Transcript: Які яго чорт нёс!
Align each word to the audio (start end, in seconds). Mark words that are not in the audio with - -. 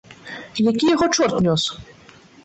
Які 0.71 0.85
яго 0.95 1.07
чорт 1.17 1.35
нёс! 1.49 1.63